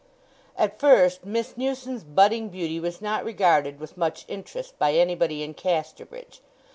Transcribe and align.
At 0.57 0.79
first 0.79 1.27
Miss 1.27 1.55
Newson's 1.55 2.03
budding 2.03 2.49
beauty 2.49 2.79
was 2.79 3.03
not 3.03 3.23
regarded 3.23 3.79
with 3.79 3.97
much 3.97 4.25
interest 4.27 4.79
by 4.79 4.93
anybody 4.93 5.43
in 5.43 5.53
Casterbridge. 5.53 6.41